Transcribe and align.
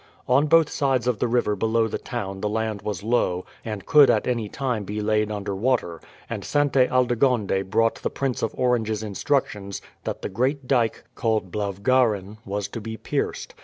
On 0.27 0.47
both 0.47 0.67
sides 0.67 1.05
of 1.05 1.19
the 1.19 1.27
river 1.27 1.55
below 1.55 1.87
the 1.87 1.99
town 1.99 2.41
the 2.41 2.49
land 2.49 2.81
was 2.81 3.03
low 3.03 3.45
and 3.63 3.85
could 3.85 4.09
at 4.09 4.25
any 4.25 4.49
time 4.49 4.83
be 4.83 4.99
laid 4.99 5.29
under 5.31 5.55
water, 5.55 6.01
and 6.27 6.43
Sainte 6.43 6.89
Aldegonde 6.91 7.61
brought 7.69 8.01
the 8.01 8.09
Prince 8.09 8.41
of 8.41 8.55
Orange's 8.57 9.03
instructions 9.03 9.79
that 10.03 10.23
the 10.23 10.29
great 10.29 10.67
dyke, 10.67 11.03
called 11.13 11.51
Blauwgaren, 11.51 12.37
was 12.47 12.67
to 12.69 12.81
be 12.81 12.97
pierced. 12.97 13.53